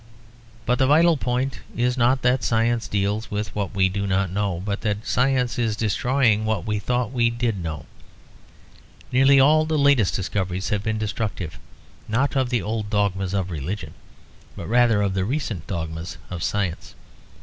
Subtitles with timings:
[0.65, 4.59] But the vital point is, not that science deals with what we do not know,
[4.65, 7.85] but that science is destroying what we thought we did know.
[9.11, 11.59] Nearly all the latest discoveries have been destructive,
[12.07, 13.93] not of the old dogmas of religion,
[14.55, 16.95] but rather of the recent dogmas of science.